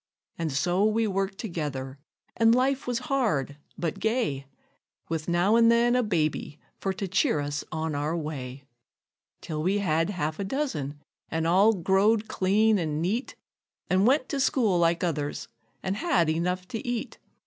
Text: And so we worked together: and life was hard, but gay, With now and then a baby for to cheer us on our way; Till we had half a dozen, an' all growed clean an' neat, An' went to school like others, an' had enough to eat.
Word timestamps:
And 0.35 0.51
so 0.51 0.83
we 0.83 1.05
worked 1.05 1.37
together: 1.37 1.99
and 2.35 2.55
life 2.55 2.87
was 2.87 2.97
hard, 3.05 3.57
but 3.77 3.99
gay, 3.99 4.47
With 5.09 5.29
now 5.29 5.55
and 5.55 5.71
then 5.71 5.95
a 5.95 6.01
baby 6.01 6.59
for 6.79 6.91
to 6.91 7.07
cheer 7.07 7.39
us 7.39 7.63
on 7.71 7.93
our 7.93 8.17
way; 8.17 8.63
Till 9.41 9.61
we 9.61 9.77
had 9.77 10.09
half 10.09 10.39
a 10.39 10.43
dozen, 10.43 10.99
an' 11.29 11.45
all 11.45 11.73
growed 11.73 12.27
clean 12.27 12.79
an' 12.79 12.99
neat, 12.99 13.35
An' 13.91 14.05
went 14.05 14.27
to 14.29 14.39
school 14.39 14.79
like 14.79 15.03
others, 15.03 15.47
an' 15.83 15.93
had 15.93 16.31
enough 16.31 16.67
to 16.69 16.83
eat. 16.83 17.19